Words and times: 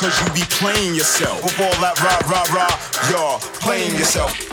because 0.00 0.18
you 0.22 0.32
be 0.32 0.46
playing 0.48 0.94
yourself. 0.94 1.44
With 1.44 1.60
all 1.60 1.80
that 1.82 2.00
rah 2.00 2.20
rah 2.30 2.46
rah, 2.54 3.10
you're 3.10 3.38
playing 3.60 3.92
yourself. 3.98 4.49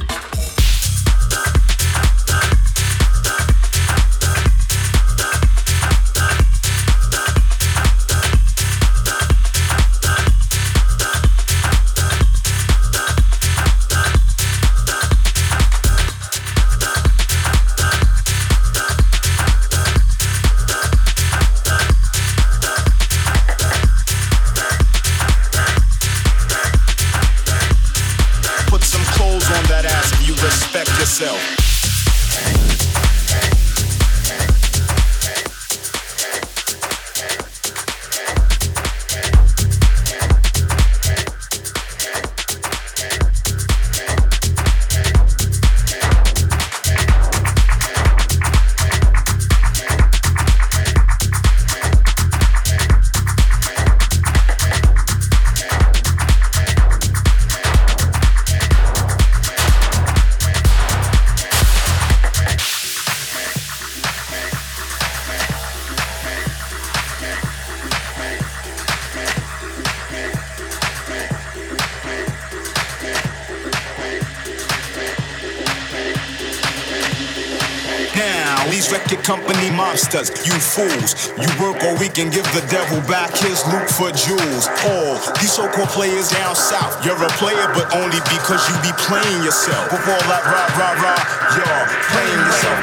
You 79.98 80.54
fools. 80.62 81.34
You 81.42 81.50
work 81.58 81.82
all 81.82 81.98
week 81.98 82.20
and 82.22 82.32
give 82.32 82.46
the 82.54 82.62
devil 82.70 83.02
back 83.10 83.34
his 83.34 83.66
loot 83.66 83.90
for 83.90 84.14
jewels. 84.14 84.70
All 84.86 85.18
these 85.42 85.52
so-called 85.52 85.90
players 85.90 86.30
down 86.30 86.56
south, 86.56 87.04
you're 87.04 87.18
a 87.18 87.30
player, 87.42 87.66
but 87.74 87.90
only 87.96 88.22
because 88.30 88.62
you 88.70 88.78
be 88.86 88.94
playing 89.10 89.44
yourself. 89.44 89.92
With 89.92 90.06
all 90.06 90.22
that 90.30 90.46
rah 90.46 90.70
rah 90.78 91.02
rah, 91.02 91.18
you're 91.58 91.86
playing 92.14 92.46
yourself. 92.46 92.78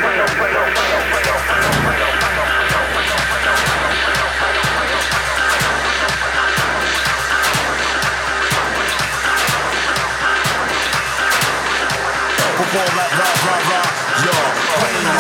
all 12.75 12.91
that 12.99 13.11
rah 13.15 13.35
rah 13.47 13.71
rah, 13.71 13.87
yo, 14.27 14.35
playing 14.83 15.15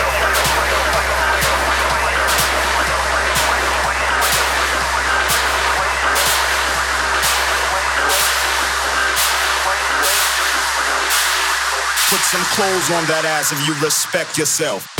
some 12.26 12.42
clothes 12.56 12.90
on 12.90 13.04
that 13.06 13.24
ass 13.24 13.52
if 13.52 13.68
you 13.68 13.74
respect 13.84 14.36
yourself. 14.36 14.95